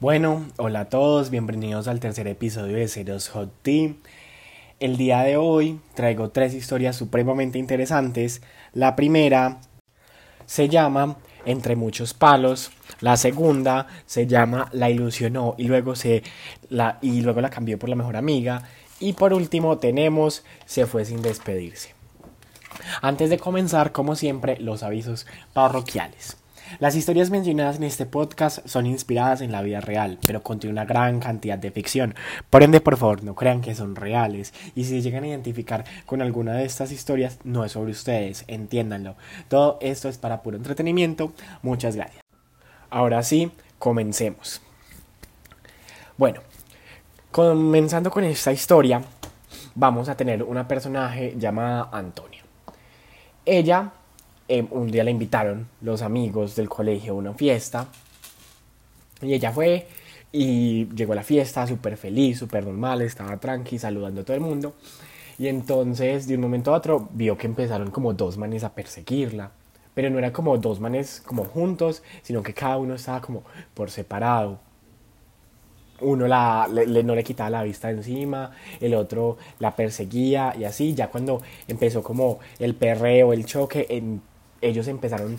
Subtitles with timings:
[0.00, 3.94] Bueno, hola a todos, bienvenidos al tercer episodio de Ceros Hot Tea.
[4.78, 8.40] El día de hoy traigo tres historias supremamente interesantes.
[8.72, 9.58] La primera
[10.46, 16.22] se llama Entre muchos palos, la segunda se llama La ilusionó y luego se
[16.70, 18.68] la y luego la cambió por la mejor amiga
[19.00, 21.96] y por último tenemos Se fue sin despedirse.
[23.02, 26.36] Antes de comenzar, como siempre, los avisos parroquiales.
[26.78, 30.84] Las historias mencionadas en este podcast son inspiradas en la vida real, pero contiene una
[30.84, 32.14] gran cantidad de ficción.
[32.50, 34.54] Por ende, por favor, no crean que son reales.
[34.74, 39.16] Y si llegan a identificar con alguna de estas historias, no es sobre ustedes, entiéndanlo.
[39.48, 41.32] Todo esto es para puro entretenimiento.
[41.62, 42.22] Muchas gracias.
[42.90, 44.60] Ahora sí, comencemos.
[46.16, 46.40] Bueno,
[47.32, 49.02] comenzando con esta historia,
[49.74, 52.42] vamos a tener una personaje llamada Antonia.
[53.44, 53.92] Ella
[54.48, 57.86] Em, un día la invitaron los amigos del colegio a una fiesta
[59.20, 59.86] y ella fue
[60.32, 64.42] y llegó a la fiesta súper feliz, súper normal, estaba tranqui, saludando a todo el
[64.42, 64.74] mundo.
[65.38, 69.52] Y entonces, de un momento a otro, vio que empezaron como dos manes a perseguirla.
[69.94, 73.42] Pero no era como dos manes como juntos, sino que cada uno estaba como
[73.74, 74.60] por separado.
[76.00, 76.68] Uno la,
[77.04, 80.94] no le quitaba la vista encima, el otro la perseguía y así.
[80.94, 84.22] Ya cuando empezó como el perreo, el choque, en,
[84.60, 85.38] ellos empezaron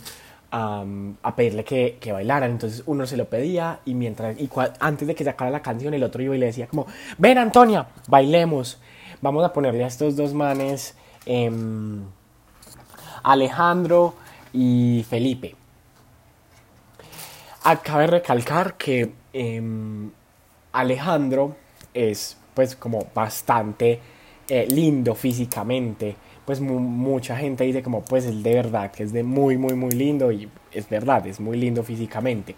[0.52, 2.52] a, pedirle que, bailaran.
[2.52, 6.04] Entonces uno se lo pedía y mientras y antes de que sacara la canción el
[6.04, 8.80] otro iba y le decía como, ven Antonia, bailemos.
[9.22, 12.02] Vamos a ponerle a estos dos manes em,
[13.24, 14.16] Alejandro
[14.54, 15.56] y Felipe.
[17.64, 20.10] Acabe de recalcar que em,
[20.72, 21.56] Alejandro
[21.94, 24.00] es pues como bastante
[24.48, 26.16] eh, lindo físicamente
[26.50, 29.92] pues mucha gente dice como pues es de verdad que es de muy muy muy
[29.92, 32.56] lindo y es verdad, es muy lindo físicamente.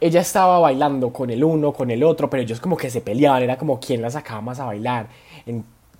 [0.00, 3.44] Ella estaba bailando con el uno, con el otro, pero ellos como que se peleaban,
[3.44, 5.06] era como quién la sacaba más a bailar.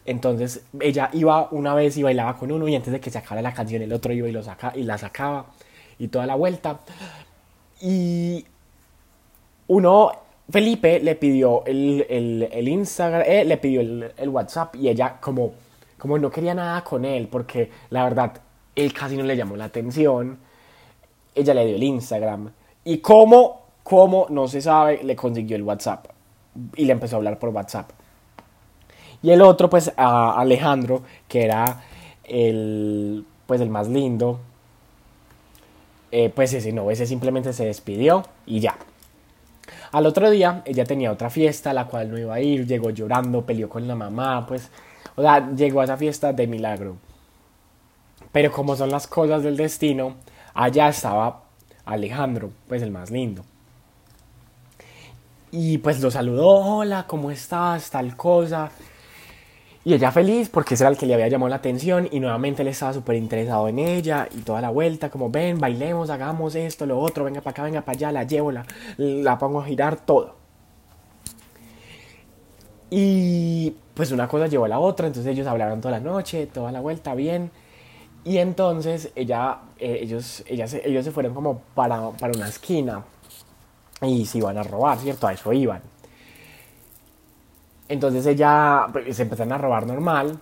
[0.05, 3.43] entonces ella iba una vez y bailaba con uno y antes de que se acabara
[3.43, 5.47] la canción el otro iba y, lo saca, y la sacaba
[5.97, 6.81] y toda la vuelta.
[7.81, 8.45] Y
[9.69, 10.11] uno
[10.51, 12.05] Felipe le pidió el,
[12.51, 15.53] el, Instagram, eh, le pidió el, el, WhatsApp y ella como
[15.99, 18.33] como no quería nada con él, porque la verdad,
[18.75, 20.39] él casi no le llamó la atención,
[21.35, 22.51] ella le dio el Instagram.
[22.85, 26.07] Y cómo, cómo, no se sabe, le consiguió el WhatsApp.
[26.77, 27.91] Y le empezó a hablar por WhatsApp.
[29.23, 31.83] Y el otro, pues, a Alejandro, que era
[32.25, 34.41] el, pues, el más lindo,
[36.11, 38.77] eh, pues ese no, ese simplemente se despidió y ya.
[39.93, 42.91] Al otro día, ella tenía otra fiesta, a la cual no iba a ir, llegó
[42.91, 44.71] llorando, peleó con la mamá, pues
[45.19, 46.97] o sea, llegó a esa fiesta de milagro.
[48.31, 50.15] Pero como son las cosas del destino,
[50.55, 51.43] allá estaba
[51.85, 53.43] Alejandro, pues el más lindo.
[55.51, 57.91] Y pues lo saludó, hola, ¿cómo estás?
[57.91, 58.71] Tal cosa.
[59.85, 62.63] Y ella feliz porque ese era el que le había llamado la atención y nuevamente
[62.63, 66.87] él estaba súper interesado en ella y toda la vuelta, como ven, bailemos, hagamos esto,
[66.87, 68.65] lo otro, venga para acá, venga para allá, la llevo, la,
[68.99, 70.38] la pongo a girar, todo.
[72.91, 76.73] Y pues una cosa llevó a la otra, entonces ellos hablaron toda la noche, toda
[76.73, 77.51] la vuelta, bien.
[78.25, 83.05] Y entonces ella, eh, ellos, ellos se fueron como para, para una esquina
[84.03, 85.27] y se iban a robar, ¿cierto?
[85.27, 85.83] A eso iban.
[87.89, 90.39] Entonces ella pues, se empezaron a robar normal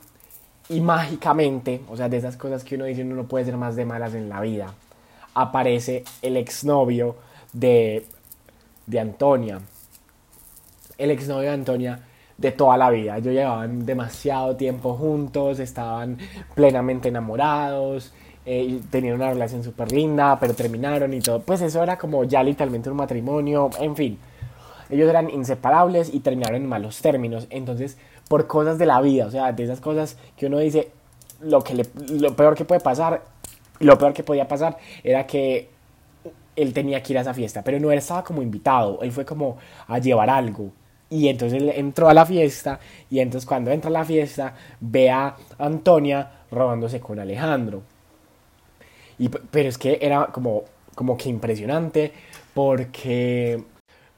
[0.68, 3.76] y mágicamente, o sea, de esas cosas que uno dice uno no puede ser más
[3.76, 4.74] de malas en la vida,
[5.34, 7.16] aparece el exnovio
[7.52, 8.04] de,
[8.86, 9.60] de Antonia.
[10.98, 12.00] El exnovio de Antonia
[12.38, 13.16] de toda la vida.
[13.16, 16.18] Ellos llevaban demasiado tiempo juntos, estaban
[16.54, 18.12] plenamente enamorados,
[18.44, 21.40] eh, tenían una relación súper linda, pero terminaron y todo.
[21.40, 24.18] Pues eso era como ya literalmente un matrimonio, en fin.
[24.88, 27.46] Ellos eran inseparables y terminaron en malos términos.
[27.50, 27.96] Entonces,
[28.28, 30.90] por cosas de la vida, o sea, de esas cosas que uno dice,
[31.40, 33.24] lo, que lo peor que puede pasar,
[33.80, 35.68] lo peor que podía pasar era que
[36.54, 39.24] él tenía que ir a esa fiesta, pero no él estaba como invitado, él fue
[39.24, 40.70] como a llevar algo.
[41.08, 42.80] Y entonces él entró a la fiesta
[43.10, 47.82] y entonces cuando entra a la fiesta ve a Antonia robándose con Alejandro.
[49.18, 50.64] Y, pero es que era como,
[50.94, 52.12] como que impresionante
[52.54, 53.62] porque,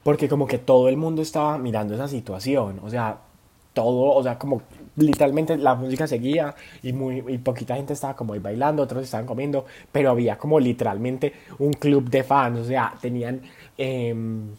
[0.03, 2.79] porque como que todo el mundo estaba mirando esa situación.
[2.83, 3.19] O sea,
[3.73, 4.61] todo, o sea, como
[4.95, 9.25] literalmente la música seguía y muy y poquita gente estaba como ahí bailando, otros estaban
[9.25, 13.41] comiendo, pero había como literalmente un club de fans, o sea, tenían...
[13.77, 14.55] Em,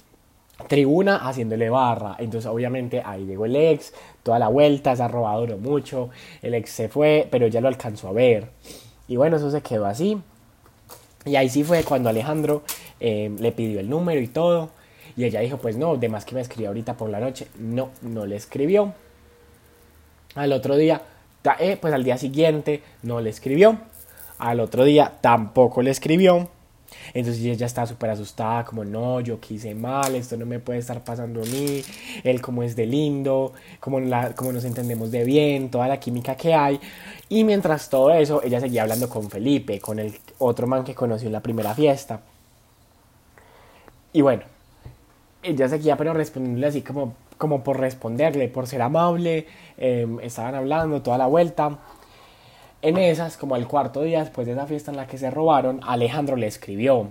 [0.68, 2.16] tribuna haciéndole barra.
[2.18, 3.92] Entonces, obviamente, ahí llegó el ex,
[4.22, 6.10] toda la vuelta, se ha robado mucho.
[6.42, 8.50] El ex se fue, pero ya lo alcanzó a ver.
[9.08, 10.20] Y bueno, eso se quedó así.
[11.24, 12.62] Y ahí sí fue cuando Alejandro
[12.98, 14.70] eh, le pidió el número y todo.
[15.16, 17.48] Y ella dijo, pues no, de más que me escribió ahorita por la noche.
[17.58, 18.94] No, no le escribió.
[20.34, 21.02] Al otro día,
[21.58, 23.78] eh, pues al día siguiente no le escribió.
[24.38, 26.48] Al otro día tampoco le escribió.
[27.14, 31.02] Entonces ella estaba súper asustada, como no, yo quise mal, esto no me puede estar
[31.04, 31.82] pasando a mí,
[32.24, 36.34] él como es de lindo, como, la, como nos entendemos de bien, toda la química
[36.36, 36.80] que hay.
[37.28, 41.26] Y mientras todo eso, ella seguía hablando con Felipe, con el otro man que conoció
[41.26, 42.20] en la primera fiesta.
[44.12, 44.42] Y bueno,
[45.42, 49.46] ella seguía pero respondiéndole así como, como por responderle, por ser amable,
[49.78, 51.78] em, estaban hablando toda la vuelta.
[52.82, 55.80] En esas, como al cuarto día después de esa fiesta en la que se robaron,
[55.82, 57.10] Alejandro le escribió.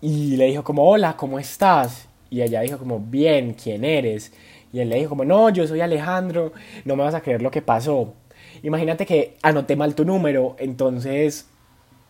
[0.00, 2.08] Y le dijo como, hola, ¿cómo estás?
[2.30, 4.32] Y ella dijo como, bien, ¿quién eres?
[4.72, 6.52] Y él le dijo como, no, yo soy Alejandro,
[6.84, 8.14] no me vas a creer lo que pasó.
[8.62, 11.48] Imagínate que anoté mal tu número, entonces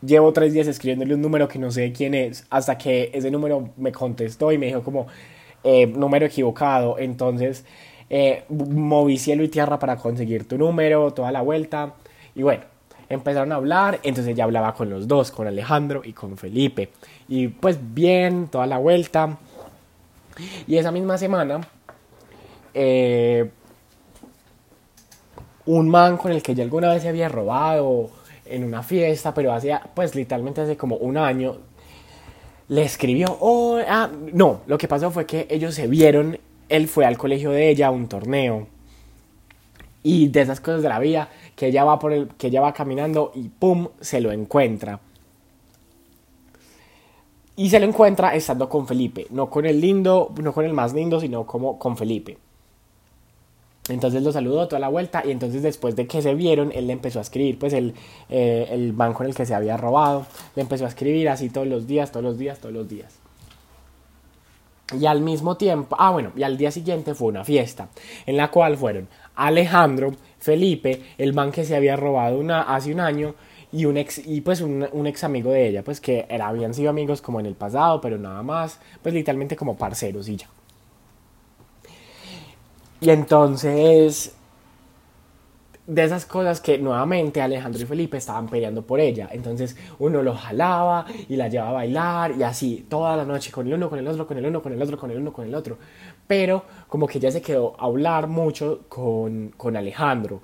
[0.01, 3.71] llevo tres días escribiéndole un número que no sé quién es, hasta que ese número
[3.77, 5.07] me contestó y me dijo como,
[5.65, 6.99] eh, número equivocado.
[6.99, 7.65] Entonces
[8.11, 11.95] eh, moví cielo y tierra para conseguir tu número, toda la vuelta.
[12.35, 12.63] Y bueno,
[13.09, 16.91] empezaron a hablar, entonces ya hablaba con los dos, con Alejandro y con Felipe.
[17.29, 19.39] Y pues bien, toda la vuelta.
[20.67, 21.61] Y esa misma semana,
[22.75, 23.51] eh,
[25.67, 28.11] un man con el que ya alguna vez se había robado
[28.47, 31.59] en una fiesta, pero hacía, pues literalmente hace como un año,
[32.69, 37.05] le escribió, oh, ah, no, lo que pasó fue que ellos se vieron él fue
[37.05, 38.67] al colegio de ella a un torneo.
[40.03, 42.73] Y de esas cosas de la vida, que ella va por el, que ella va
[42.73, 45.01] caminando y pum, se lo encuentra.
[47.57, 50.95] Y se lo encuentra estando con Felipe, no con el lindo, no con el más
[50.95, 52.39] lindo, sino como con Felipe.
[53.89, 56.93] Entonces lo saludó toda la vuelta y entonces después de que se vieron, él le
[56.93, 57.95] empezó a escribir, pues el,
[58.29, 61.67] eh, el banco en el que se había robado, le empezó a escribir así todos
[61.67, 63.19] los días, todos los días, todos los días.
[64.97, 67.89] Y al mismo tiempo, ah bueno, y al día siguiente fue una fiesta
[68.25, 73.01] en la cual fueron Alejandro, Felipe, el man que se había robado una, hace un
[73.01, 73.35] año
[73.71, 76.73] y un ex y pues un, un, ex amigo de ella, pues que era, habían
[76.73, 80.49] sido amigos como en el pasado, pero nada más, pues literalmente como parceros y ya.
[83.01, 84.35] Y entonces
[85.89, 89.31] de esas cosas que nuevamente Alejandro y Felipe estaban peleando por ella.
[89.33, 93.67] Entonces uno lo jalaba y la llevaba a bailar y así toda la noche con
[93.67, 95.47] el uno, con el otro, con el uno, con el otro, con el uno, con
[95.47, 95.79] el otro.
[96.27, 100.43] Pero como que ya se quedó a hablar mucho con, con Alejandro.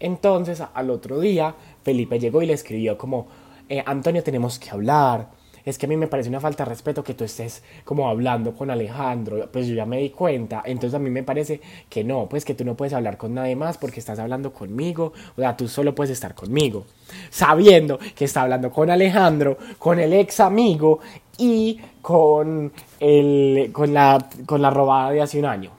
[0.00, 3.26] Entonces al otro día Felipe llegó y le escribió como,
[3.68, 5.28] eh, Antonio tenemos que hablar
[5.66, 8.54] es que a mí me parece una falta de respeto que tú estés como hablando
[8.54, 11.60] con Alejandro, pues yo ya me di cuenta, entonces a mí me parece
[11.90, 15.12] que no, pues que tú no puedes hablar con nadie más porque estás hablando conmigo,
[15.36, 16.86] o sea, tú solo puedes estar conmigo,
[17.30, 21.00] sabiendo que está hablando con Alejandro, con el ex amigo
[21.36, 25.72] y con, el, con, la, con la robada de hace un año.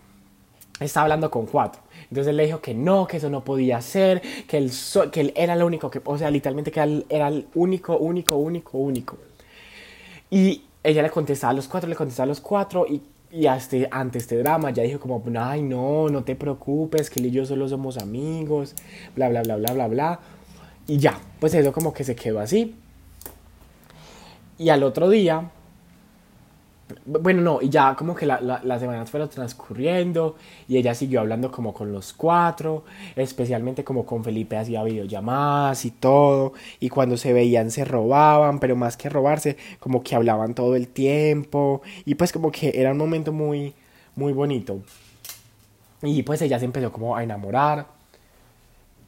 [0.80, 1.82] Está hablando con cuatro.
[2.04, 4.72] Entonces él le dijo que no, que eso no podía ser, que él,
[5.12, 8.36] que él era el único que, o sea, literalmente que él era el único, único,
[8.36, 9.18] único, único.
[10.30, 13.02] Y ella le contestaba a los cuatro, le contestaba a los cuatro y,
[13.32, 17.28] y hasta, ante este drama ya dijo como, ay no, no te preocupes, que él
[17.28, 18.74] y yo solo somos amigos,
[19.16, 20.20] bla, bla, bla, bla, bla, bla.
[20.88, 22.76] Y ya, pues eso como que se quedó así.
[24.58, 25.52] Y al otro día,
[27.06, 30.36] bueno, no, y ya como que la, las semanas fueron transcurriendo
[30.68, 35.92] y ella siguió hablando como con los cuatro, especialmente como con Felipe hacía videollamadas y
[35.92, 40.76] todo, y cuando se veían se robaban, pero más que robarse, como que hablaban todo
[40.76, 43.74] el tiempo, y pues como que era un momento muy,
[44.16, 44.80] muy bonito.
[46.02, 47.88] Y pues ella se empezó como a enamorar,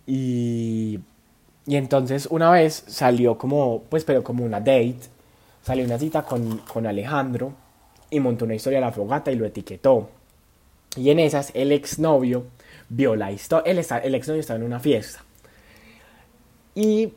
[0.06, 1.00] y,
[1.66, 5.00] y entonces una vez salió como, pues pero como una date,
[5.64, 7.54] salió una cita con, con Alejandro,
[8.10, 10.10] y montó una historia a la fogata y lo etiquetó.
[10.96, 12.46] Y en esas el exnovio
[12.90, 15.24] vio la historia, el, el exnovio estaba en una fiesta.
[16.76, 17.12] Y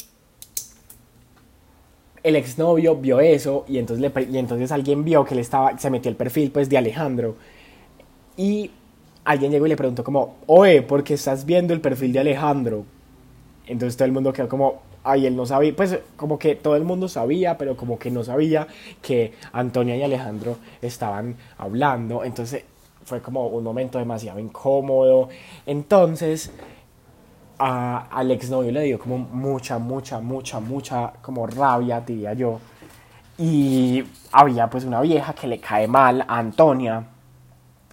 [2.22, 5.90] el exnovio vio eso y entonces, le, y entonces alguien vio que le estaba, se
[5.90, 7.36] metió el perfil pues de Alejandro.
[8.36, 8.70] Y
[9.24, 12.84] alguien llegó y le preguntó como, oye, ¿por qué estás viendo el perfil de Alejandro?
[13.66, 16.84] Entonces todo el mundo quedó como, ay, él no sabía, pues como que todo el
[16.84, 18.66] mundo sabía, pero como que no sabía
[19.00, 22.64] que Antonia y Alejandro estaban hablando, entonces
[23.04, 25.28] fue como un momento demasiado incómodo,
[25.66, 26.52] entonces
[27.58, 32.60] a, al exnovio le dio como mucha, mucha, mucha, mucha como rabia, diría yo,
[33.38, 37.04] y había pues una vieja que le cae mal a Antonia,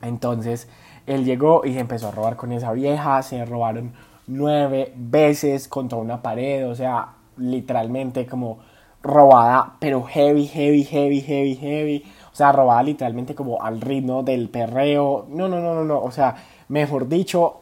[0.01, 0.67] entonces
[1.07, 3.93] él llegó y se empezó a robar con esa vieja, se robaron
[4.29, 8.59] nueve veces contra una pared, o sea, literalmente como
[9.01, 12.05] robada, pero heavy, heavy, heavy, heavy, heavy.
[12.31, 15.25] O sea, robada literalmente como al ritmo del perreo.
[15.29, 16.01] No, no, no, no, no.
[16.01, 16.35] O sea,
[16.67, 17.61] mejor dicho,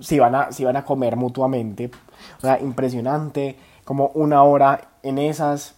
[0.00, 1.90] si van a, si van a comer mutuamente.
[2.38, 3.56] O sea, impresionante.
[3.84, 5.74] Como una hora en esas.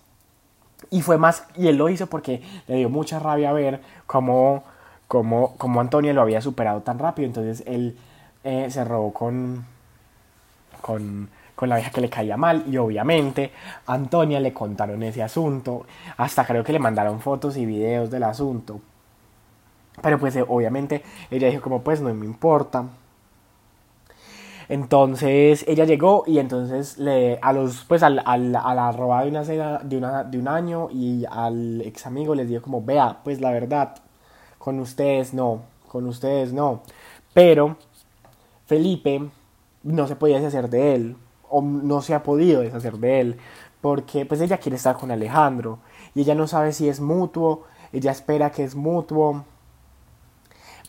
[0.91, 4.65] Y fue más, y él lo hizo porque le dio mucha rabia ver cómo,
[5.07, 7.27] cómo, cómo Antonia lo había superado tan rápido.
[7.27, 7.97] Entonces él
[8.45, 9.65] eh, se robó con,
[10.81, 13.53] con, con la vieja que le caía mal y obviamente
[13.87, 18.25] a Antonia le contaron ese asunto, hasta creo que le mandaron fotos y videos del
[18.25, 18.81] asunto.
[20.01, 22.85] Pero pues eh, obviamente ella dijo como pues no me importa.
[24.69, 29.31] Entonces ella llegó y entonces le, a los pues al, al, a la robada de
[29.31, 33.41] una de, una, de un año y al ex amigo les dijo como vea pues
[33.41, 33.97] la verdad
[34.59, 36.83] con ustedes no, con ustedes no.
[37.35, 37.77] Pero
[38.73, 39.29] Felipe
[39.83, 41.17] no se podía deshacer de él
[41.51, 43.37] o no se ha podido deshacer de él
[43.83, 45.81] porque pues ella quiere estar con Alejandro
[46.15, 49.45] y ella no sabe si es mutuo, ella espera que es mutuo,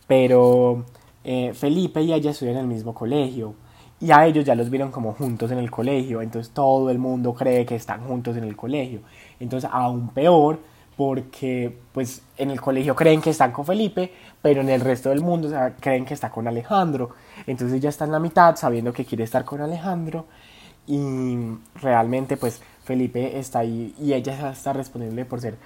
[0.06, 0.86] pero
[1.24, 3.54] eh, Felipe y ella estudian en el mismo colegio
[4.00, 7.34] y a ellos ya los vieron como juntos en el colegio, entonces todo el mundo
[7.34, 9.00] cree que están juntos en el colegio,
[9.38, 10.58] entonces aún peor
[10.96, 15.20] porque pues en el colegio creen que están con Felipe, pero en el resto del
[15.20, 17.10] mundo creen que está con Alejandro.
[17.46, 20.26] Entonces ella está en la mitad sabiendo que quiere estar con Alejandro
[20.86, 21.36] y
[21.76, 25.56] realmente pues Felipe está ahí y ella está respondiendo por ser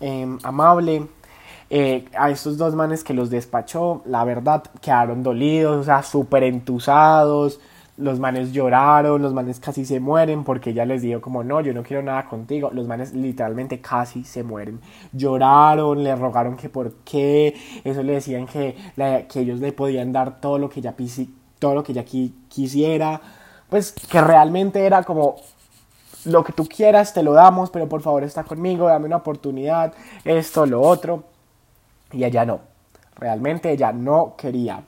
[0.00, 1.06] em, amable.
[1.70, 6.44] Eh, a estos dos manes que los despachó, la verdad, quedaron dolidos, o sea, súper
[6.44, 7.58] entusados,
[7.96, 11.72] los manes lloraron, los manes casi se mueren porque ella les dijo como no, yo
[11.72, 12.70] no quiero nada contigo.
[12.72, 14.80] Los manes literalmente casi se mueren.
[15.12, 18.76] Lloraron, le rogaron que por qué, eso le decían que,
[19.28, 20.94] que ellos le podían dar todo lo que ella,
[21.58, 22.04] todo lo que ella
[22.48, 23.20] quisiera.
[23.68, 25.36] Pues que realmente era como
[26.24, 29.92] lo que tú quieras te lo damos, pero por favor está conmigo, dame una oportunidad,
[30.24, 31.24] esto, lo otro.
[32.12, 32.60] Y ella no,
[33.16, 34.82] realmente ella no quería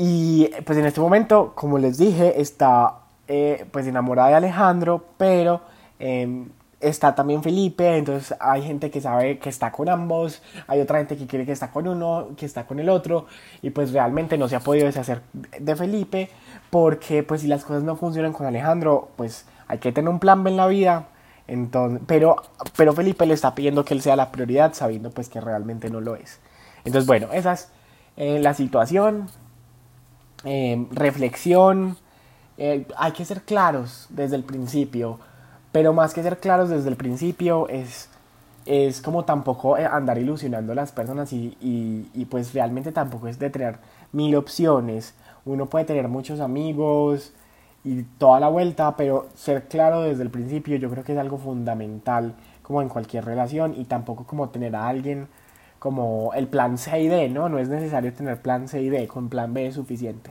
[0.00, 5.60] Y pues en este momento, como les dije, está eh, pues enamorada de Alejandro, pero
[5.98, 6.48] em,
[6.80, 11.16] está también Felipe, entonces hay gente que sabe que está con ambos, hay otra gente
[11.16, 13.26] que quiere que está con uno, que está con el otro,
[13.60, 15.20] y pues realmente no se ha podido deshacer
[15.58, 16.30] de Felipe,
[16.70, 20.44] porque pues si las cosas no funcionan con Alejandro, pues hay que tener un plan
[20.44, 21.08] B en la vida,
[21.48, 22.36] entonces, pero,
[22.76, 26.00] pero Felipe le está pidiendo que él sea la prioridad, sabiendo pues que realmente no
[26.00, 26.38] lo es.
[26.84, 27.68] Entonces bueno, esa es
[28.16, 29.28] eh, la situación,
[30.44, 31.96] Em, reflexión.
[32.58, 35.18] Eh, hay que ser claros desde el principio,
[35.72, 38.08] pero más que ser claros desde el principio es,
[38.66, 43.38] es como tampoco eh, andar ilusionando a las personas y, y, pues realmente tampoco es
[43.38, 43.78] de tener
[44.12, 45.14] mil opciones.
[45.44, 47.32] Uno puede tener muchos amigos
[47.84, 51.38] y toda la vuelta, pero ser claro desde el principio yo creo que es algo
[51.38, 55.28] fundamental como en cualquier relación y tampoco como tener a alguien
[55.78, 57.48] como el plan C y D, ¿no?
[57.48, 60.30] No es necesario tener plan C y D, con plan B es suficiente.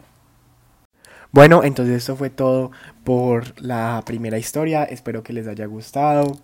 [1.32, 2.72] Bueno, entonces esto fue todo
[3.04, 6.38] por la primera historia, espero que les haya gustado.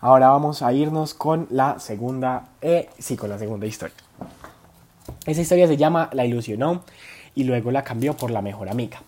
[0.00, 3.96] Ahora vamos a irnos con la segunda, eh, sí, con la segunda historia.
[5.26, 6.82] Esa historia se llama La ilusionó
[7.34, 9.02] y luego la cambió por la mejor amiga.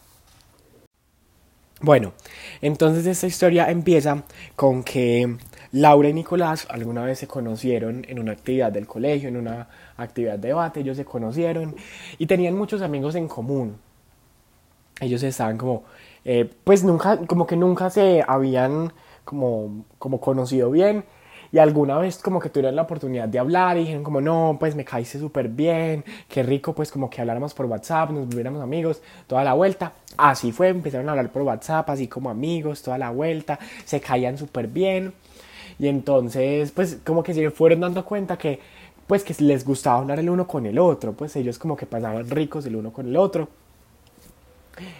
[1.81, 2.13] Bueno,
[2.61, 4.23] entonces esta historia empieza
[4.57, 5.37] con que
[5.75, 9.67] Laura y Nicolás alguna vez se conocieron en una actividad del colegio, en una
[9.97, 11.75] actividad de debate, ellos se conocieron
[12.17, 13.77] y tenían muchos amigos en común.
[15.01, 15.83] Ellos estaban como,
[16.25, 18.93] eh, pues nunca, como que nunca se habían
[19.25, 21.05] como, como conocido bien
[21.51, 24.77] y alguna vez como que tuvieron la oportunidad de hablar y dijeron como no, pues
[24.77, 29.03] me caíste súper bien, qué rico pues como que habláramos por WhatsApp, nos volviéramos amigos,
[29.27, 29.93] toda la vuelta.
[30.17, 34.39] Así fue, empezaron a hablar por WhatsApp, así como amigos, toda la vuelta, se caían
[34.39, 35.15] súper bien.
[35.79, 38.61] Y entonces, pues como que se fueron dando cuenta que,
[39.07, 42.31] pues que les gustaba hablar el uno con el otro, pues ellos como que pasaban
[42.31, 43.49] ricos el uno con el otro.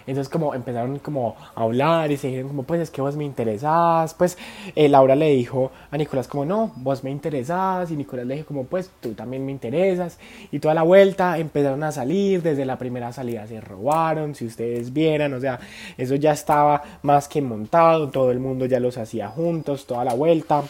[0.07, 3.25] Entonces como empezaron como a hablar y se dijeron como pues es que vos me
[3.25, 4.37] interesás, pues
[4.75, 8.47] eh, Laura le dijo a Nicolás como no, vos me interesás y Nicolás le dijo
[8.47, 10.17] como pues tú también me interesas
[10.51, 14.93] y toda la vuelta empezaron a salir, desde la primera salida se robaron, si ustedes
[14.93, 15.59] vieran, o sea,
[15.97, 20.13] eso ya estaba más que montado, todo el mundo ya los hacía juntos, toda la
[20.13, 20.63] vuelta.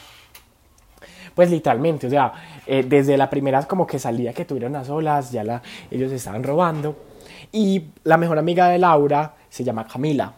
[1.34, 2.32] Pues literalmente, o sea,
[2.66, 6.44] eh, desde la primera como que salida que tuvieron a solas, ya la, ellos estaban
[6.44, 6.96] robando.
[7.52, 10.34] Y la mejor amiga de Laura se llama Camila.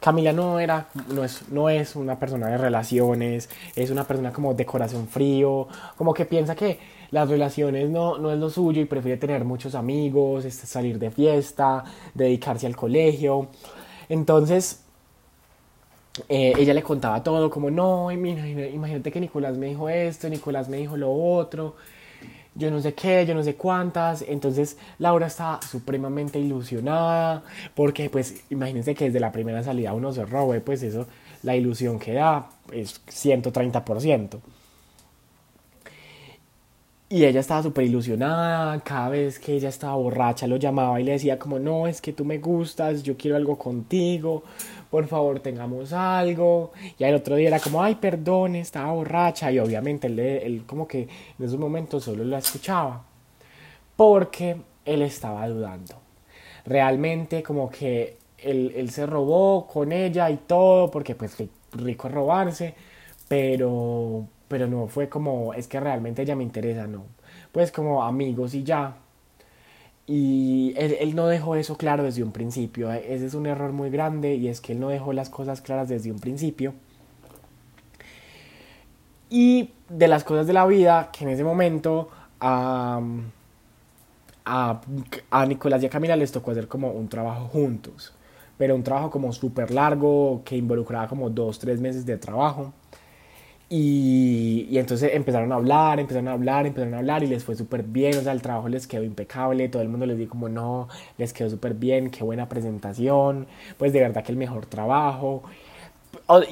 [0.00, 4.54] Camila no era, no es, no es una persona de relaciones, es una persona como
[4.54, 5.66] de corazón frío,
[5.96, 6.78] como que piensa que
[7.10, 11.82] las relaciones no, no es lo suyo y prefiere tener muchos amigos, salir de fiesta,
[12.14, 13.48] dedicarse al colegio.
[14.08, 14.84] Entonces,
[16.28, 20.78] eh, ella le contaba todo, como, no, imagínate que Nicolás me dijo esto, Nicolás me
[20.78, 21.76] dijo lo otro,
[22.56, 24.22] yo no sé qué, yo no sé cuántas.
[24.22, 27.42] Entonces Laura estaba supremamente ilusionada,
[27.74, 31.06] porque pues imagínense que desde la primera salida uno se robe, pues eso,
[31.42, 34.40] la ilusión que da es 130%.
[37.08, 41.12] Y ella estaba súper ilusionada, cada vez que ella estaba borracha lo llamaba y le
[41.12, 44.42] decía como, no, es que tú me gustas, yo quiero algo contigo,
[44.96, 46.72] por favor tengamos algo.
[46.98, 49.52] Y el otro día era como, ay, perdón, estaba borracha.
[49.52, 51.02] Y obviamente él, él como que
[51.38, 53.04] en esos momentos solo la escuchaba,
[53.94, 55.96] porque él estaba dudando.
[56.64, 61.36] Realmente como que él, él se robó con ella y todo, porque pues
[61.72, 62.74] rico robarse,
[63.28, 67.04] pero pero no fue como, es que realmente ella me interesa, no.
[67.52, 68.96] Pues como amigos y ya.
[70.06, 72.92] Y él, no dejó eso claro desde un principio.
[72.92, 75.88] Ese es un error muy grande y es que él no dejó las cosas claras
[75.88, 76.74] desde un principio.
[79.28, 82.08] Y de las cosas de la vida que en ese momento
[82.38, 83.00] a,
[84.44, 84.80] a,
[85.30, 88.14] a Nicolás y a Camila les tocó hacer como un trabajo juntos.
[88.58, 92.72] Pero un trabajo como súper largo que involucraba como dos, tres meses de trabajo.
[93.68, 97.56] Y, y, entonces empezaron a hablar, empezaron a hablar, empezaron a hablar y les fue
[97.56, 100.48] súper bien, o sea, el trabajo les quedó impecable, todo el mundo les dijo como
[100.48, 105.42] no, les quedó súper bien, qué buena presentación, pues de verdad que el mejor trabajo.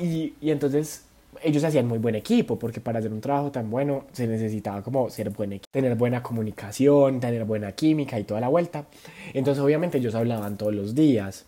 [0.00, 1.04] Y, y entonces
[1.42, 5.10] ellos hacían muy buen equipo, porque para hacer un trabajo tan bueno se necesitaba como
[5.10, 8.86] ser buen tener buena comunicación, tener buena química y toda la vuelta.
[9.34, 11.46] Entonces obviamente ellos hablaban todos los días.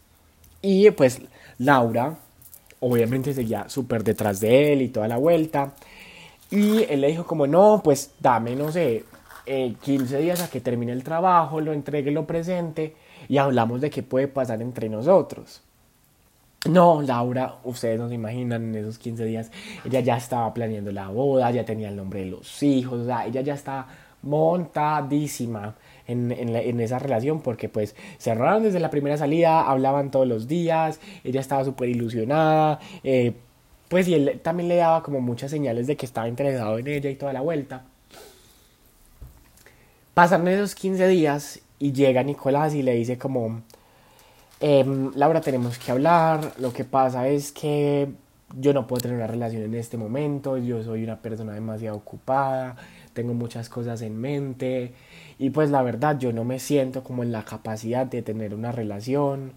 [0.62, 1.20] Y pues
[1.58, 2.18] Laura,
[2.80, 5.73] obviamente seguía súper detrás de él y toda la vuelta.
[6.50, 9.04] Y él le dijo como, no, pues dame, no sé,
[9.47, 12.95] 15 eh, días a que termine el trabajo, lo entregue, lo presente
[13.28, 15.62] y hablamos de qué puede pasar entre nosotros.
[16.68, 19.50] No, Laura, ustedes no se imaginan en esos 15 días,
[19.85, 23.26] ella ya estaba planeando la boda, ya tenía el nombre de los hijos, o sea,
[23.26, 23.86] ella ya está
[24.23, 31.00] montadísima en, esa relación porque pues cerraron desde la primera salida, hablaban todos los días,
[31.25, 33.32] ella estaba súper ilusionada, eh,
[33.88, 37.10] pues y él también le daba como muchas señales de que estaba interesado en ella
[37.10, 37.84] y toda la vuelta.
[40.14, 43.62] Pasan esos 15 días y llega Nicolás y le dice como,
[44.60, 48.08] em, Laura, tenemos que hablar, lo que pasa es que
[48.58, 52.76] yo no puedo tener una relación en este momento, yo soy una persona demasiado ocupada,
[53.12, 54.95] tengo muchas cosas en mente
[55.38, 58.72] y pues la verdad yo no me siento como en la capacidad de tener una
[58.72, 59.52] relación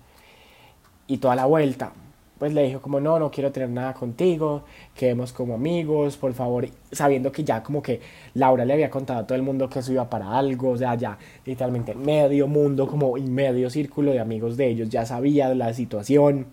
[1.08, 1.94] y toda la vuelta.
[2.38, 4.64] Pues le dijo como no, no quiero tener nada contigo,
[4.96, 8.00] quedemos como amigos, por favor, sabiendo que ya como que
[8.34, 10.96] Laura le había contado a todo el mundo que eso iba para algo, o sea,
[10.96, 16.48] ya literalmente medio mundo como medio círculo de amigos de ellos ya sabía la situación.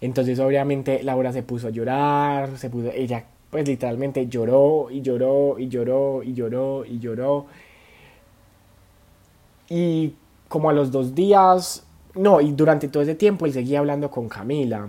[0.00, 5.58] Entonces obviamente Laura se puso a llorar, se puso, ella pues literalmente lloró y lloró
[5.58, 7.46] y lloró y lloró y lloró.
[7.46, 7.69] Y
[10.48, 14.28] como a los dos días, no, y durante todo ese tiempo él seguía hablando con
[14.28, 14.88] Camila.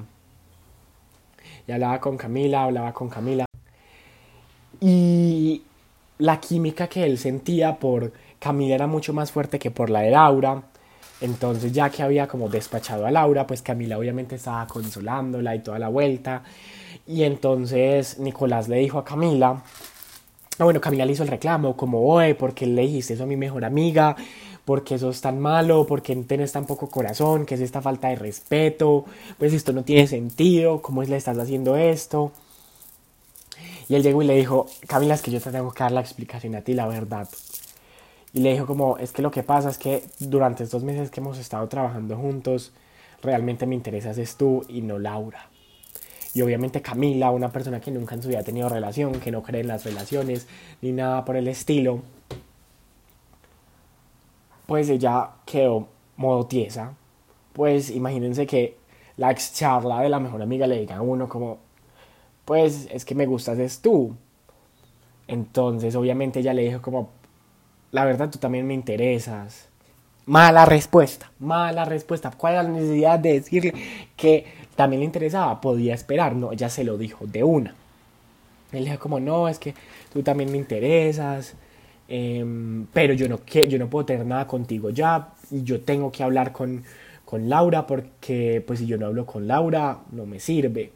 [1.68, 3.46] Y hablaba con Camila, hablaba con Camila.
[4.80, 5.62] Y
[6.18, 10.12] la química que él sentía por Camila era mucho más fuerte que por la de
[10.12, 10.64] Laura.
[11.22, 15.78] Entonces ya que había como despachado a Laura, pues Camila obviamente estaba consolándola y toda
[15.78, 16.42] la vuelta.
[17.06, 19.64] Y entonces Nicolás le dijo a Camila,
[20.58, 23.28] ah, bueno, Camila le hizo el reclamo, como, oye, ¿por qué le dijiste eso a
[23.28, 24.16] mi mejor amiga?
[24.66, 25.88] ¿Por qué es tan malo?
[25.88, 27.46] ¿Por qué tienes tan poco corazón?
[27.46, 29.06] ¿Qué es esta falta de respeto?
[29.38, 32.32] Pues esto no tiene sentido, ¿cómo es le estás haciendo esto?
[33.90, 36.02] Y él llegó y le dijo, Camila, es que yo te tengo que dar la
[36.02, 37.28] explicación a ti, la verdad.
[38.34, 41.20] Y le dijo como, es que lo que pasa es que durante estos meses que
[41.20, 42.72] hemos estado trabajando juntos,
[43.22, 45.50] realmente me interesas es tú y no Laura.
[46.34, 49.44] Y obviamente Camila, una persona que nunca en su vida ha tenido relación, que no
[49.44, 50.48] cree en las relaciones,
[50.82, 52.02] ni nada por el estilo,
[54.66, 56.94] pues ella quedó modo tiesa.
[57.54, 58.78] Pues imagínense que
[59.18, 61.60] la ex charla de la mejor amiga le diga a uno como,
[62.46, 64.16] pues es que me gustas es tú.
[65.28, 67.10] Entonces obviamente ella le dijo como,
[67.92, 69.68] la verdad tú también me interesas.
[70.26, 72.32] Mala respuesta, mala respuesta.
[72.32, 73.74] ¿Cuál es la necesidad de decirle
[74.16, 74.46] que
[74.76, 75.60] también le interesaba?
[75.60, 77.76] Podía esperar, no, ella se lo dijo de una.
[78.72, 79.74] Él dijo como, no, es que
[80.14, 81.56] tú también me interesas,
[82.12, 84.90] em, pero yo no, yo no puedo tener nada contigo.
[84.90, 86.84] Ya y yo tengo que hablar con,
[87.26, 90.92] con Laura porque pues si yo no hablo con Laura no me sirve.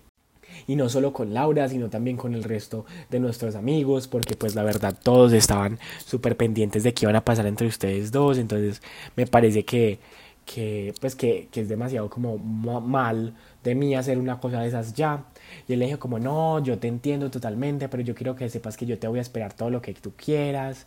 [0.68, 4.56] Y no solo con Laura, sino también con el resto de nuestros amigos, porque pues
[4.56, 8.82] la verdad todos estaban súper pendientes de qué iban a pasar entre ustedes dos, entonces
[9.16, 10.00] me parece que,
[10.46, 14.94] que pues que, que es demasiado como mal de mí hacer una cosa de esas
[14.94, 15.26] ya.
[15.68, 18.78] Y él le dijo como, no, yo te entiendo totalmente, pero yo quiero que sepas
[18.78, 20.86] que yo te voy a esperar todo lo que tú quieras,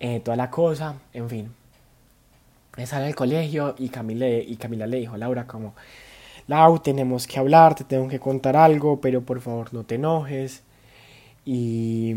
[0.00, 1.54] eh, toda la cosa, en fin.
[2.84, 5.74] Sale al colegio y Camila, y Camila le dijo a Laura como,
[6.46, 10.62] Lau, tenemos que hablar, te tengo que contar algo, pero por favor no te enojes.
[11.44, 12.14] Y,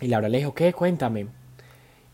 [0.00, 0.72] y Laura le dijo, ¿qué?
[0.72, 1.26] Cuéntame.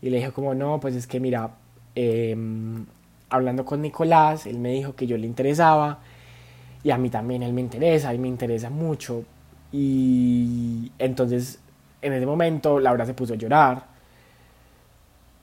[0.01, 1.51] Y le dijo como, no, pues es que mira,
[1.95, 2.85] em,
[3.29, 5.99] hablando con Nicolás, él me dijo que yo le interesaba
[6.83, 9.23] y a mí también él me interesa y me interesa mucho.
[9.71, 11.59] Y entonces
[12.01, 13.93] en ese momento Laura se puso a llorar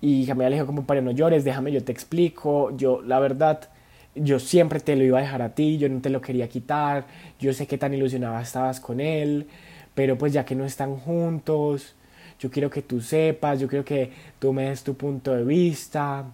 [0.00, 3.68] y Camila le dijo como, para no llores, déjame, yo te explico, yo la verdad,
[4.14, 7.06] yo siempre te lo iba a dejar a ti, yo no te lo quería quitar,
[7.38, 9.46] yo sé que tan ilusionada estabas con él,
[9.94, 11.94] pero pues ya que no están juntos,
[12.38, 16.24] yo quiero que tú sepas, yo quiero que tú me des tu punto de vista,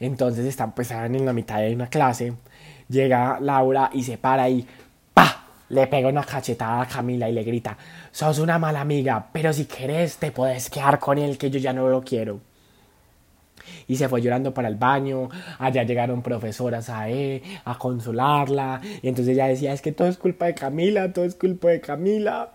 [0.00, 2.32] entonces están pues en la mitad de una clase.
[2.90, 4.66] Llega Laura y se para y
[5.14, 5.44] ¡pa!
[5.68, 7.78] Le pega una cachetada a Camila y le grita,
[8.10, 11.72] sos una mala amiga, pero si querés te puedes quedar con él que yo ya
[11.72, 12.40] no lo quiero.
[13.86, 19.08] Y se fue llorando para el baño, allá llegaron profesoras a, él, a consolarla, y
[19.08, 22.50] entonces ella decía, es que todo es culpa de Camila, todo es culpa de Camila.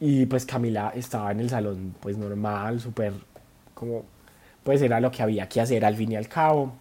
[0.00, 3.12] Y pues Camila estaba en el salón pues normal, súper
[3.74, 4.04] como
[4.62, 6.72] pues era lo que había que hacer al fin y al cabo.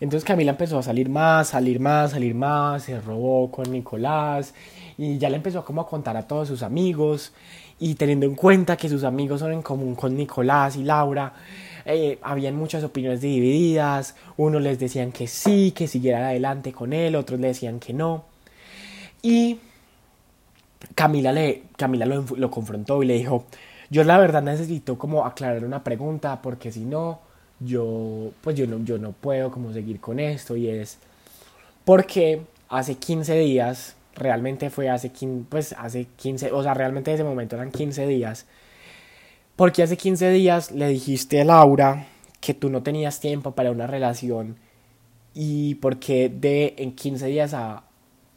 [0.00, 4.54] Entonces Camila empezó a salir más, salir más, salir más, se robó con Nicolás
[4.98, 7.32] y ya le empezó como a contar a todos sus amigos
[7.78, 11.32] y teniendo en cuenta que sus amigos son en común con Nicolás y Laura,
[11.84, 17.16] eh, habían muchas opiniones divididas, unos les decían que sí, que siguieran adelante con él,
[17.16, 18.24] otros le decían que no.
[19.22, 19.60] Y
[20.94, 23.44] Camila, le, Camila lo, lo confrontó y le dijo,
[23.90, 27.20] yo la verdad necesito como aclarar una pregunta porque si no,
[27.60, 30.98] yo pues yo no, yo no puedo como seguir con esto y es
[31.84, 37.14] porque hace 15 días, realmente fue hace 15, pues hace 15, o sea, realmente en
[37.16, 38.46] ese momento eran 15 días,
[39.56, 42.06] porque hace 15 días le dijiste a Laura
[42.40, 44.56] que tú no tenías tiempo para una relación
[45.34, 47.84] y porque de en 15 días a,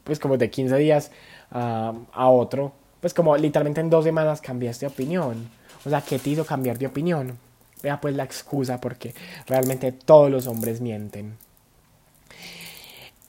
[0.04, 1.12] pues como de 15 días
[1.52, 5.50] a, a otro, pues como literalmente en dos semanas cambiaste de opinión.
[5.86, 7.38] O sea, ¿qué te hizo cambiar de opinión?
[7.82, 9.14] Vea pues la excusa porque
[9.48, 11.38] realmente todos los hombres mienten.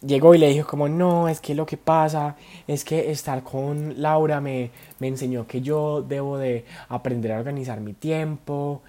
[0.03, 2.37] Llegó y le dijo como, no, es que lo que pasa
[2.67, 7.81] es que estar con Laura me, me enseñó que yo debo de aprender a organizar
[7.81, 8.83] mi tiempo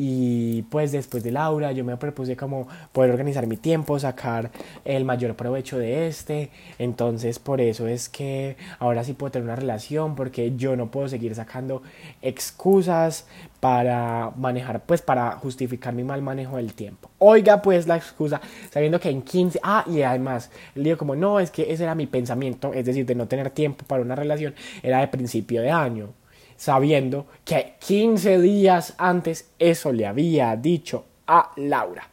[0.00, 4.52] y pues después de Laura yo me propuse como poder organizar mi tiempo, sacar
[4.84, 6.50] el mayor provecho de este.
[6.78, 11.08] Entonces por eso es que ahora sí puedo tener una relación porque yo no puedo
[11.08, 11.82] seguir sacando
[12.22, 13.26] excusas
[13.58, 17.10] para manejar, pues para justificar mi mal manejo del tiempo.
[17.18, 21.40] Oiga pues la excusa, sabiendo que en 15, ah, y además, le digo como, no,
[21.40, 24.54] es que ese era mi pensamiento, es decir, de no tener tiempo para una relación,
[24.80, 26.10] era de principio de año
[26.58, 32.06] sabiendo que 15 días antes eso le había dicho a Laura.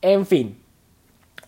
[0.00, 0.56] En fin,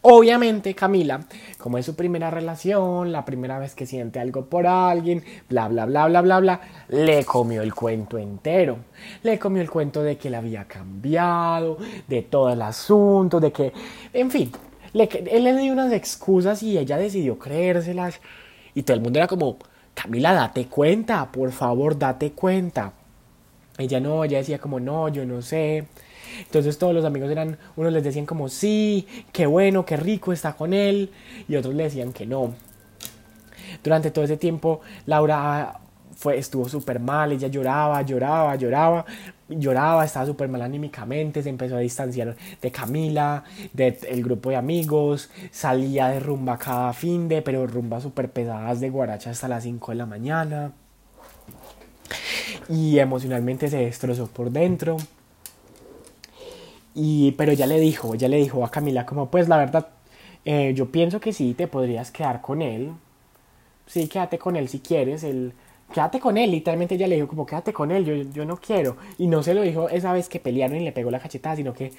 [0.03, 1.20] Obviamente Camila,
[1.59, 5.85] como es su primera relación, la primera vez que siente algo por alguien, bla, bla,
[5.85, 8.79] bla, bla, bla, bla, le comió el cuento entero.
[9.22, 11.76] Le comió el cuento de que le había cambiado,
[12.09, 13.74] de todo el asunto, de que,
[14.14, 14.50] en fin,
[14.94, 18.22] le, él le dio unas excusas y ella decidió creérselas.
[18.74, 19.59] Y todo el mundo era como,
[20.03, 22.93] Camila, date cuenta, por favor, date cuenta.
[23.77, 25.89] Ella no, ella decía como, no, yo no sé.
[26.39, 30.55] Entonces todos los amigos eran, unos les decían como, sí, qué bueno, qué rico está
[30.55, 31.11] con él,
[31.49, 32.55] y otros le decían que no.
[33.85, 35.81] Durante todo ese tiempo, Laura
[36.17, 39.05] fue, estuvo súper mal, ella lloraba, lloraba, lloraba,
[39.51, 45.31] lloraba, estaba súper mal anímicamente, se empezó a distanciar de Camila, del grupo de amigos,
[45.51, 49.93] salía de rumba cada fin de, pero rumba súper pesadas de guaracha hasta las 5
[49.93, 50.73] de la mañana.
[52.69, 54.97] Y emocionalmente se destrozó por dentro.
[56.95, 59.89] Y, pero ya le dijo, ya le dijo a Camila como pues la verdad,
[60.45, 62.93] eh, yo pienso que sí, te podrías quedar con él.
[63.87, 65.25] Sí, quédate con él si quieres.
[65.25, 65.53] Él,
[65.92, 68.96] quédate con él, literalmente ella le dijo como quédate con él, yo, yo no quiero.
[69.18, 71.72] Y no se lo dijo esa vez que pelearon y le pegó la cachetada, sino
[71.74, 71.92] que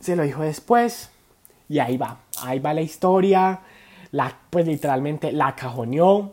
[0.00, 1.10] se lo dijo después.
[1.68, 3.60] Y ahí va, ahí va la historia.
[4.12, 6.32] La, pues literalmente la cajoneó,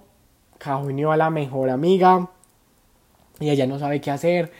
[0.57, 2.29] cajoneó a la mejor amiga.
[3.39, 4.51] Y ella no sabe qué hacer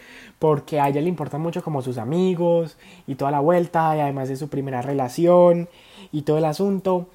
[0.43, 2.75] porque a ella le importan mucho como sus amigos
[3.07, 5.69] y toda la vuelta y además de su primera relación
[6.11, 7.07] y todo el asunto.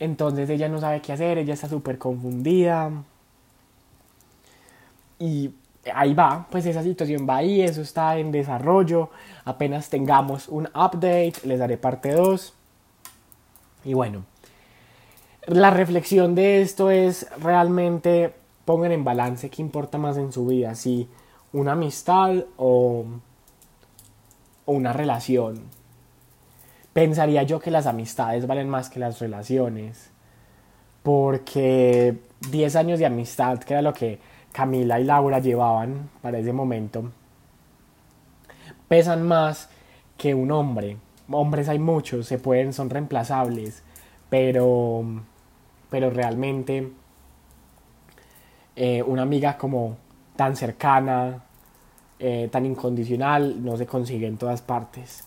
[0.00, 2.90] Entonces ella no sabe qué hacer, ella está súper confundida.
[5.18, 5.54] Y
[5.92, 9.10] ahí va, pues esa situación va ahí, eso está en desarrollo.
[9.44, 12.52] Apenas tengamos un update, les daré parte 2.
[13.84, 14.24] Y bueno,
[15.46, 20.74] la reflexión de esto es realmente pongan en balance qué importa más en su vida,
[20.74, 21.08] si
[21.52, 23.04] una amistad o,
[24.64, 25.62] o una relación.
[26.92, 30.10] Pensaría yo que las amistades valen más que las relaciones,
[31.02, 32.16] porque
[32.50, 34.18] 10 años de amistad, que era lo que
[34.54, 37.10] Camila y Laura llevaban para ese momento,
[38.86, 39.68] pesan más
[40.16, 40.96] que un hombre.
[41.28, 43.82] Hombres hay muchos, se pueden, son reemplazables,
[44.30, 45.04] pero,
[45.90, 46.92] pero realmente
[48.76, 49.96] eh, una amiga como
[50.36, 51.42] tan cercana,
[52.20, 55.26] eh, tan incondicional, no se consigue en todas partes.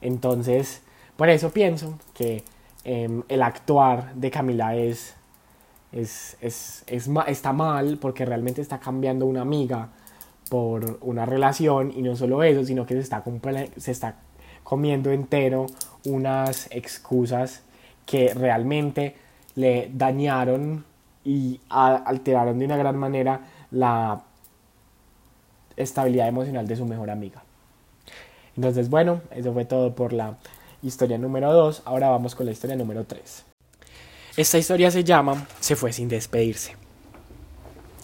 [0.00, 0.80] Entonces,
[1.16, 2.44] por eso pienso que
[2.84, 5.16] em, el actuar de Camila es
[5.94, 9.90] es, es, es, está mal porque realmente está cambiando una amiga
[10.50, 13.22] por una relación y no solo eso, sino que se está,
[13.76, 14.16] se está
[14.64, 15.66] comiendo entero
[16.04, 17.62] unas excusas
[18.06, 19.16] que realmente
[19.54, 20.84] le dañaron
[21.24, 24.22] y alteraron de una gran manera la
[25.76, 27.42] estabilidad emocional de su mejor amiga.
[28.56, 30.36] Entonces, bueno, eso fue todo por la
[30.82, 31.82] historia número 2.
[31.84, 33.53] Ahora vamos con la historia número 3.
[34.36, 36.74] Esta historia se llama Se fue sin despedirse.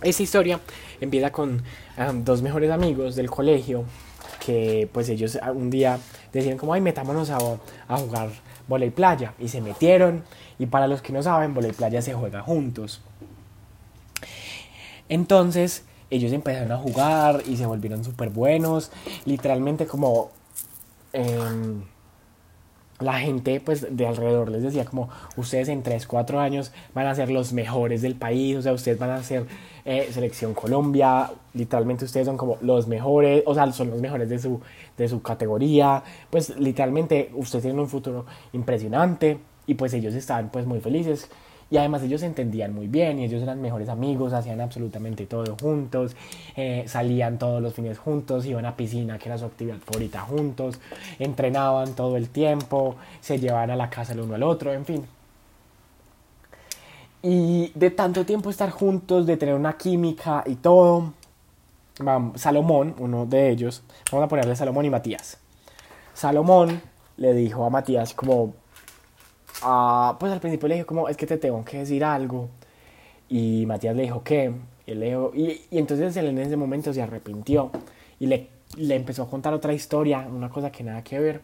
[0.01, 0.61] Esta historia
[1.01, 1.63] empieza con
[2.25, 3.85] dos mejores amigos del colegio
[4.39, 5.99] que pues ellos un día
[6.33, 7.39] decían como ay metámonos a,
[7.89, 8.31] a jugar
[8.69, 10.23] volei playa y se metieron.
[10.59, 13.01] Y para los que no saben volei playa se juega juntos.
[15.09, 18.93] Entonces ellos empezaron a jugar y se volvieron súper buenos
[19.25, 20.31] literalmente como
[21.13, 21.83] em,
[23.01, 27.15] la gente pues de alrededor les decía como ustedes en 3, 4 años van a
[27.15, 29.47] ser los mejores del país, o sea, ustedes van a ser
[29.85, 34.39] eh, selección Colombia, literalmente ustedes son como los mejores, o sea, son los mejores de
[34.39, 34.61] su,
[34.97, 40.67] de su categoría, pues literalmente ustedes tienen un futuro impresionante y pues ellos estaban pues
[40.67, 41.29] muy felices
[41.71, 45.57] y además ellos se entendían muy bien y ellos eran mejores amigos, hacían absolutamente todo
[45.61, 46.17] juntos,
[46.57, 50.81] eh, salían todos los fines juntos, iban a piscina, que era su actividad favorita juntos,
[51.19, 55.07] entrenaban todo el tiempo, se llevaban a la casa el uno al otro, en fin.
[57.23, 61.13] Y de tanto tiempo estar juntos, de tener una química y todo,
[62.35, 65.39] Salomón, uno de ellos, vamos a ponerle Salomón y Matías.
[66.15, 66.81] Salomón
[67.17, 68.55] le dijo a Matías como,
[69.61, 72.49] pues al principio le dijo como, es que te tengo que decir algo.
[73.29, 74.53] Y Matías le dijo, ¿qué?
[74.87, 77.71] Y, le dijo, y, entonces él en ese momento se arrepintió
[78.19, 81.41] y le, le empezó a contar otra historia, una cosa que nada que ver.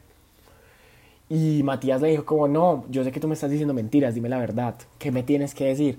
[1.29, 4.29] Y Matías le dijo como, no, yo sé que tú me estás diciendo mentiras, dime
[4.29, 5.98] la verdad, ¿qué me tienes que decir?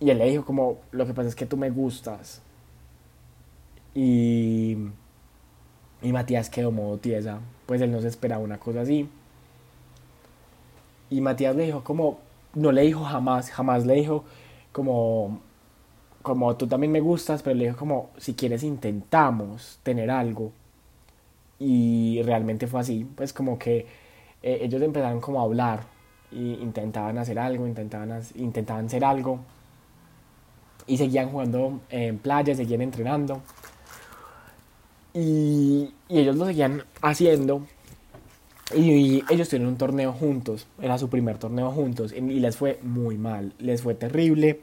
[0.00, 2.42] Y él le dijo como, lo que pasa es que tú me gustas.
[3.94, 4.76] Y,
[6.02, 9.08] y Matías quedó modo tiesa, pues él no se esperaba una cosa así.
[11.10, 12.18] Y Matías le dijo como,
[12.54, 14.24] no le dijo jamás, jamás le dijo
[14.72, 15.40] como,
[16.22, 20.52] como tú también me gustas, pero le dijo como, si quieres intentamos tener algo.
[21.58, 23.86] Y realmente fue así, pues como que
[24.42, 25.80] eh, ellos empezaron como a hablar
[26.30, 29.40] y intentaban hacer algo, intentaban, intentaban hacer algo.
[30.86, 33.42] Y seguían jugando en playa, seguían entrenando.
[35.14, 37.62] Y, y ellos lo seguían haciendo
[38.74, 43.16] y, ellos tuvieron un torneo juntos, era su primer torneo juntos y les fue muy
[43.16, 44.60] mal, les fue terrible.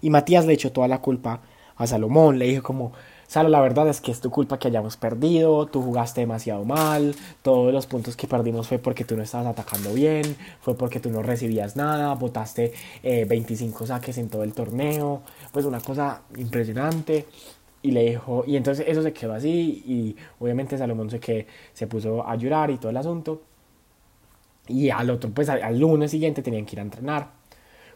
[0.00, 1.42] Y Matías le echó toda la culpa
[1.76, 2.92] a Salomón, le dijo como,
[3.32, 7.14] Salo, la verdad es que es tu culpa que hayamos perdido, tú jugaste demasiado mal,
[7.40, 11.08] todos los puntos que perdimos fue porque tú no estabas atacando bien, fue porque tú
[11.08, 17.26] no recibías nada, botaste 25 eh, saques en todo el torneo, pues una cosa impresionante
[17.82, 21.86] y le dijo, y entonces eso se quedó así y obviamente Salomón se, que, se
[21.86, 23.42] puso a llorar y todo el asunto.
[24.68, 27.30] Y al otro, pues al, lunes siguiente tenían que ir a entrenar.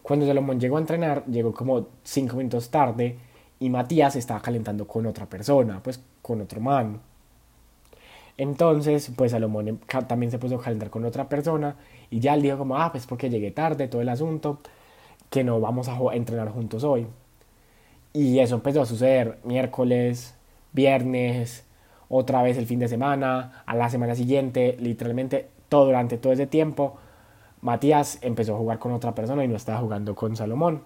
[0.02, 3.16] Cuando Salomón llegó a entrenar, llegó como cinco minutos tarde
[3.60, 7.00] y Matías estaba calentando con otra persona, pues con otro man.
[8.36, 11.76] Entonces, pues Salomón em, también se puso a calentar con otra persona
[12.10, 14.60] y ya él dijo como, ah, pues porque llegué tarde, todo el asunto,
[15.30, 17.06] que no vamos a entrenar juntos hoy.
[18.16, 20.34] Y eso empezó a suceder miércoles,
[20.72, 21.64] viernes,
[22.08, 26.46] otra vez el fin de semana, a la semana siguiente, literalmente todo durante todo ese
[26.46, 26.96] tiempo,
[27.60, 30.80] Matías empezó a jugar con otra persona y no estaba jugando con Salomón.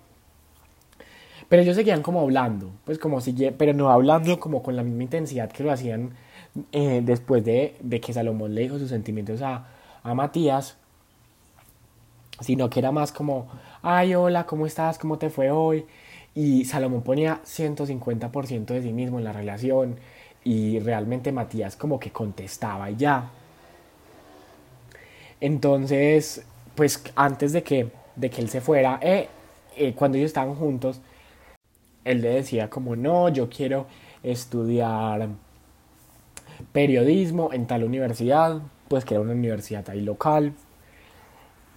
[1.48, 5.04] Pero ellos seguían como hablando, pues como sigue, pero no hablando como con la misma
[5.04, 6.10] intensidad que lo hacían
[6.72, 9.68] eh, después de, de, que Salomón le dijo sus sentimientos a,
[10.02, 10.78] a Matías,
[12.40, 13.46] sino que era más como,
[13.82, 14.98] ay, hola, ¿cómo estás?
[14.98, 15.86] ¿Cómo te fue hoy?
[16.40, 19.96] Y Salomón ponía 150% de sí mismo en la relación
[20.42, 23.28] y realmente Matías como que contestaba y ya.
[25.38, 26.42] Entonces,
[26.74, 29.28] pues antes de que, de que él se fuera, eh,
[29.76, 31.02] eh, cuando ellos estaban juntos,
[32.06, 33.86] él le decía como, no, yo quiero
[34.22, 35.28] estudiar
[36.72, 40.54] periodismo en tal universidad, pues que era una universidad ahí local.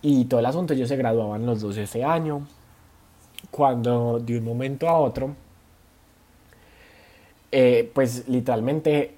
[0.01, 2.47] Y todo el asunto, ellos se graduaban los dos ese año,
[3.53, 5.35] cuando de un momento a otro,
[7.51, 9.15] eh, pues literalmente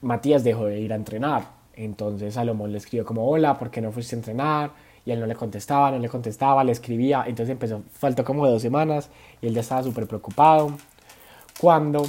[0.00, 1.42] Matías dejó de ir a entrenar.
[1.74, 4.70] Entonces Salomón le escribió como, hola, ¿por qué no fuiste a entrenar?
[5.04, 7.24] Y él no le contestaba, no le contestaba, le escribía.
[7.26, 9.10] Entonces empezó, faltó como dos semanas
[9.42, 10.72] y él ya estaba súper preocupado.
[11.60, 12.06] Cuando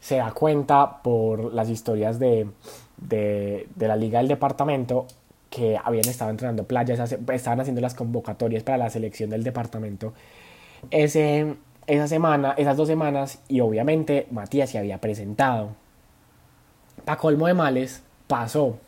[0.00, 2.48] se da cuenta por las historias de,
[2.96, 5.06] de, de la liga del departamento
[5.54, 10.12] que habían estado entrenando playas, estaban haciendo las convocatorias para la selección del departamento.
[10.90, 11.54] Ese,
[11.86, 15.76] esa semana, esas dos semanas, y obviamente Matías se había presentado.
[17.04, 18.78] Para colmo de males, pasó.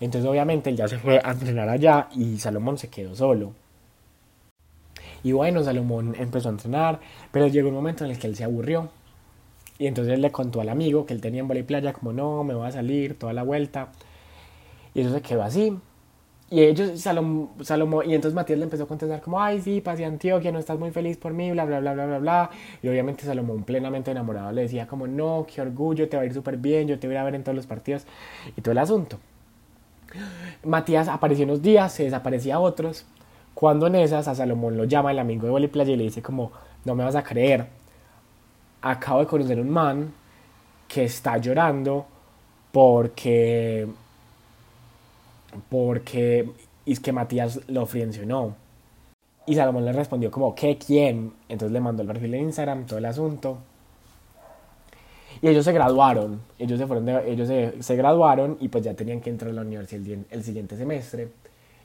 [0.00, 3.52] Entonces obviamente él ya se fue a entrenar allá y Salomón se quedó solo.
[5.22, 6.98] Y bueno, Salomón empezó a entrenar,
[7.30, 8.88] pero llegó un momento en el que él se aburrió
[9.78, 12.42] y entonces él le contó al amigo que él tenía en Boli Playa como no,
[12.42, 13.92] me voy a salir toda la vuelta.
[14.94, 15.78] Y eso se quedó así.
[16.52, 20.08] Y ellos, Salomón, y entonces Matías le empezó a contestar como, ay, sí, pasé a
[20.08, 22.50] Antioquia, no estás muy feliz por mí, bla, bla, bla, bla, bla, bla.
[22.82, 26.34] Y obviamente Salomón, plenamente enamorado, le decía como, no, qué orgullo, te va a ir
[26.34, 28.04] súper bien, yo te voy a ver en todos los partidos
[28.56, 29.18] y todo el asunto.
[30.64, 33.06] Matías apareció unos días, se desaparecía otros.
[33.54, 36.20] Cuando en esas a Salomón lo llama el amigo de Boli Playa y le dice
[36.20, 36.50] como,
[36.84, 37.66] no me vas a creer,
[38.82, 40.12] acabo de conocer un man
[40.88, 42.06] que está llorando
[42.72, 43.86] porque
[45.68, 46.50] porque
[46.86, 48.56] es que Matías lo frencionó.
[49.46, 50.78] Y Salomón le respondió como, ¿qué?
[50.78, 51.32] ¿Quién?
[51.48, 53.58] Entonces le mandó el perfil de Instagram, todo el asunto.
[55.42, 59.30] Y ellos se graduaron, ellos se fueron ellos se, graduaron y pues ya tenían que
[59.30, 61.30] entrar a la universidad el, siguiente semestre.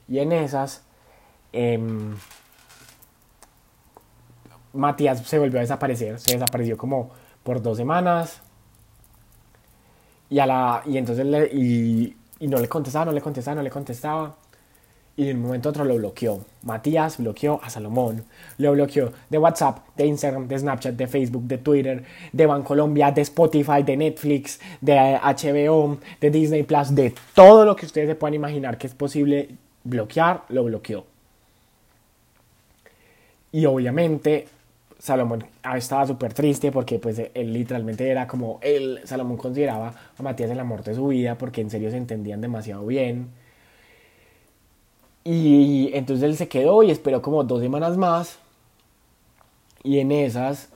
[0.08, 0.84] Y en esas,
[1.52, 2.14] em,
[4.74, 7.10] Matías se volvió a desaparecer, se desapareció como
[7.42, 8.42] por dos semanas.
[10.28, 13.70] Y, a la, y entonces le, y, no le contestaba, no le contestaba, no le
[13.70, 14.36] contestaba.
[15.18, 16.44] Y de un momento a otro lo bloqueó.
[16.62, 18.24] Matías bloqueó a Salomón.
[18.58, 23.22] Lo bloqueó de WhatsApp, de Instagram, de Snapchat, de Facebook, de Twitter, de Bancolombia, de
[23.22, 28.34] Spotify, de Netflix, de HBO, de Disney Plus, de todo lo que ustedes se puedan
[28.34, 29.48] imaginar que es posible
[29.84, 31.06] bloquear, lo bloqueó.
[33.52, 34.48] Y obviamente
[35.06, 35.44] Salomón
[35.76, 40.58] estaba súper triste porque pues él literalmente era como él, Salomón consideraba a Matías el
[40.58, 43.28] amor de su vida porque en serio se entendían demasiado bien.
[45.22, 48.40] Y entonces él se quedó y esperó como dos semanas más.
[49.84, 50.70] Y en esas,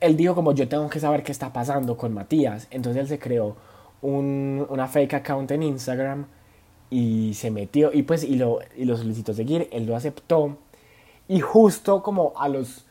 [0.00, 2.68] él dijo como yo tengo que saber qué está pasando con Matías.
[2.70, 3.54] Entonces él se creó
[4.00, 6.24] un, una fake account en Instagram
[6.88, 9.68] y se metió y pues y lo, y lo solicitó seguir.
[9.72, 10.56] Él lo aceptó
[11.28, 12.84] y justo como a los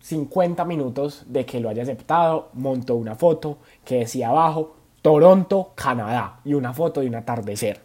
[0.00, 6.40] 50 minutos de que lo haya aceptado, montó una foto que decía abajo Toronto, Canadá
[6.44, 7.80] y una foto de un atardecer.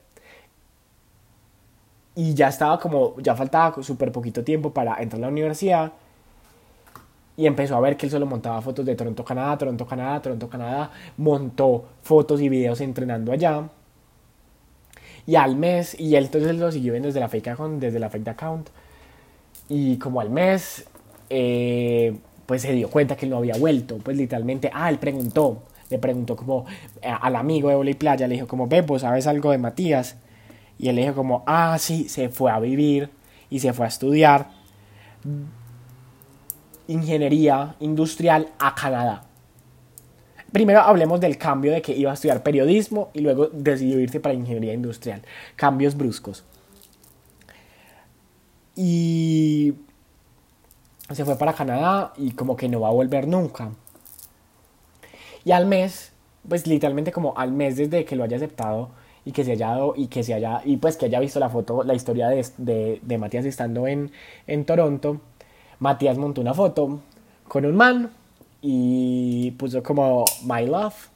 [2.16, 5.94] Y ya estaba como, ya faltaba súper poquito tiempo para entrar a la universidad.
[7.38, 10.50] Y empezó a ver que él solo montaba fotos de Toronto, Canadá, Toronto, Canadá, Toronto,
[10.50, 10.92] Canadá.
[11.16, 13.70] Montó fotos y videos entrenando allá.
[15.26, 18.10] Y al mes, y él entonces lo siguió viendo desde la fake account, desde la
[18.10, 18.70] fake account
[19.70, 20.86] y como al mes,
[21.30, 23.98] eh, pues se dio cuenta que él no había vuelto.
[24.00, 26.66] Pues literalmente, ah, él preguntó, le preguntó como
[27.02, 30.18] eh, al amigo de Oli Playa, le dijo como, Bebo, ¿sabes algo de Matías?
[30.80, 33.12] Y él le dijo como, ah, sí, se fue a vivir
[33.50, 34.48] y se fue a estudiar
[36.88, 39.24] ingeniería industrial a Canadá.
[40.52, 44.34] Primero hablemos del cambio de que iba a estudiar periodismo y luego decidió irse para
[44.34, 45.22] ingeniería industrial.
[45.56, 46.44] Cambios bruscos.
[48.76, 49.74] Y
[51.12, 53.72] se fue para Canadá y como que no va a volver nunca.
[55.44, 56.12] Y al mes,
[56.48, 58.90] pues literalmente como al mes desde que lo haya aceptado
[59.26, 61.50] y que se haya dado y que se haya y pues que haya visto la
[61.50, 64.12] foto, la historia de, de, Matías estando en,
[64.48, 65.22] en Toronto,
[65.80, 67.02] Matías montó una foto
[67.48, 68.12] con un man
[68.62, 71.10] y puso como My Love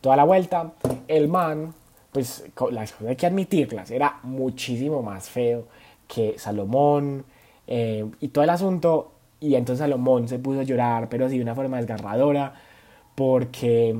[0.00, 0.72] toda la vuelta.
[1.08, 1.74] El man,
[2.12, 5.66] pues las cosas hay que admitirlas, era muchísimo más feo
[6.08, 7.24] que Salomón
[7.66, 9.12] eh, y todo el asunto.
[9.40, 12.54] Y entonces Salomón se puso a llorar, pero así de una forma desgarradora,
[13.14, 13.96] porque,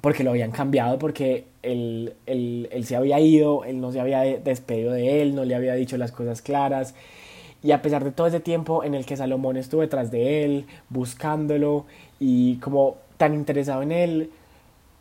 [0.00, 4.22] porque lo habían cambiado, porque él, él, él se había ido, él no se había
[4.22, 6.94] despedido de él, no le había dicho las cosas claras.
[7.62, 10.66] Y a pesar de todo ese tiempo en el que Salomón estuvo detrás de él,
[10.88, 11.86] buscándolo
[12.18, 14.30] y como tan interesado en él,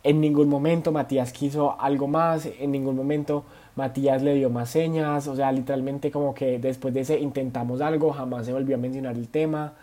[0.06, 3.44] en ningún momento Matías quiso algo más, en ningún momento
[3.76, 8.12] Matías le dio más señas, o sea, literalmente como que después de ese intentamos algo,
[8.12, 9.74] jamás se volvió a mencionar el tema.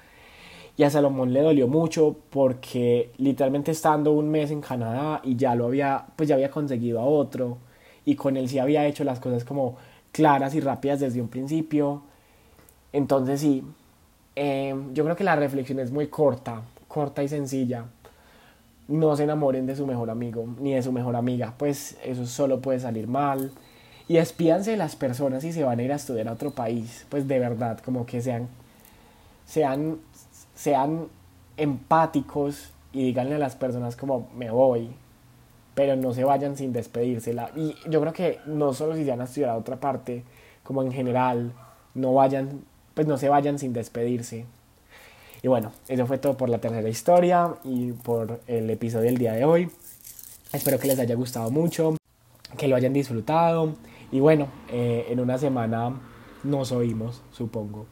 [0.77, 5.57] Y a Salomón le dolió mucho porque literalmente estando un mes en Canadá y ya
[5.57, 7.59] lo había, pues ya había conseguido a otro
[8.05, 9.77] y con él sí había hecho las cosas como
[10.13, 12.03] claras y rápidas desde un principio.
[12.93, 13.65] Entonces sí,
[14.37, 17.87] em, yo creo que la reflexión es muy corta, corta y sencilla.
[18.89, 22.61] No se enamoren de su mejor amigo ni de su mejor amiga, pues eso solo
[22.61, 23.53] puede salir mal.
[24.09, 27.07] Y despídanse de las personas y se van a ir a estudiar a otro país,
[27.09, 28.49] pues de verdad, como que sean,
[29.47, 29.99] sean,
[30.55, 31.09] sean
[31.57, 34.91] empáticos y díganle a las personas como me voy,
[35.75, 37.51] pero no se vayan sin despedírsela.
[37.57, 40.25] Y yo creo que no solo si se van a estudiar a otra parte,
[40.63, 41.53] como en general,
[41.95, 42.63] no vayan,
[42.95, 44.47] pues no se vayan sin despedirse.
[45.43, 49.33] Y bueno, eso fue todo por la tercera historia y por el episodio del día
[49.33, 49.69] de hoy.
[50.53, 51.97] Espero que les haya gustado mucho,
[52.57, 53.75] que lo hayan disfrutado.
[54.13, 56.01] Y bueno, eh, en una semana
[56.45, 57.87] nos oímos, supongo.